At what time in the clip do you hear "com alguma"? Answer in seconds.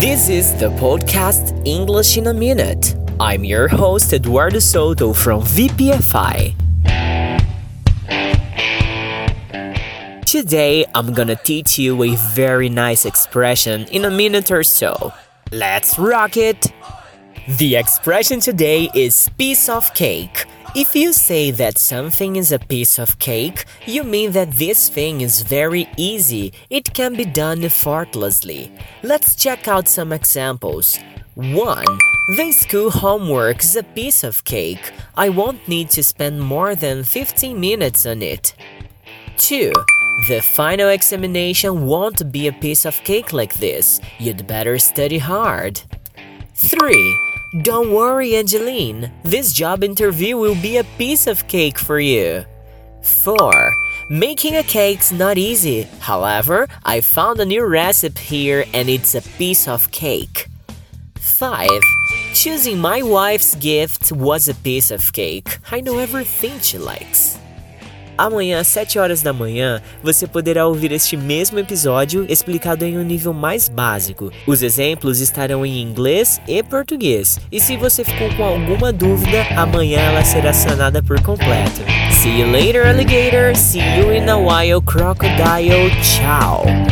78.36-78.92